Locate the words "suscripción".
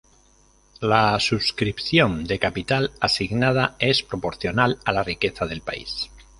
1.19-2.23